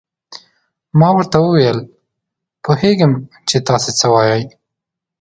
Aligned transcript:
ما 0.99 1.09
ورته 1.15 1.37
وویل: 1.41 1.77
پوهېږم 2.63 3.11
چې 3.47 3.57
تاسو 3.67 3.89
څه 3.99 4.05
وایئ. 4.13 4.43